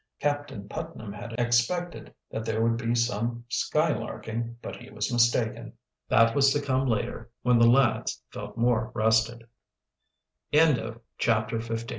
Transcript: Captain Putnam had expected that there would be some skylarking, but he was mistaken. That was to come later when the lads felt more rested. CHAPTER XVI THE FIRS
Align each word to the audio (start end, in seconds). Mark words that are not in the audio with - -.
Captain 0.19 0.67
Putnam 0.67 1.13
had 1.13 1.33
expected 1.37 2.11
that 2.31 2.43
there 2.43 2.63
would 2.63 2.75
be 2.75 2.95
some 2.95 3.45
skylarking, 3.51 4.55
but 4.59 4.77
he 4.77 4.89
was 4.89 5.13
mistaken. 5.13 5.73
That 6.09 6.33
was 6.35 6.51
to 6.53 6.59
come 6.59 6.87
later 6.87 7.29
when 7.43 7.59
the 7.59 7.69
lads 7.69 8.19
felt 8.31 8.57
more 8.57 8.89
rested. 8.95 9.45
CHAPTER 10.51 10.97
XVI 11.19 11.49
THE 11.51 11.59
FIRS 11.77 11.85